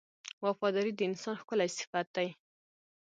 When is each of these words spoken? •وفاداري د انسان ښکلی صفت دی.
•وفاداري 0.45 0.91
د 0.95 1.01
انسان 1.09 1.35
ښکلی 1.41 1.69
صفت 1.77 2.07
دی. 2.15 2.27